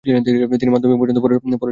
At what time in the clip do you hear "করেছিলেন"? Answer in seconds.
1.55-1.69